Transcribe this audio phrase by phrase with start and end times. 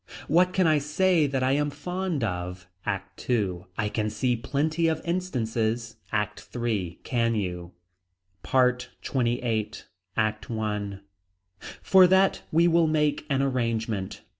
[0.27, 2.65] What can I say that I am fond of.
[2.87, 3.65] ACT II.
[3.77, 5.97] I can see plenty of instances.
[6.11, 6.99] ACT III.
[7.03, 7.73] Can you.
[8.41, 9.71] PART XXVIII.
[10.17, 10.99] ACT I.
[11.83, 14.21] For that we will make an arrangement.